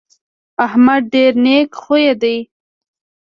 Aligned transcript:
احمد 0.65 1.01
ډېر 1.13 1.31
نېک 1.43 1.69
خویه 1.81 2.13
دی. 2.21 2.37